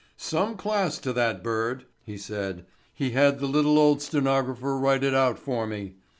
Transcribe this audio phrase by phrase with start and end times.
[0.17, 2.65] "Some class to that bird," he said.
[2.91, 5.93] "He had the little old stenographer write it out for me.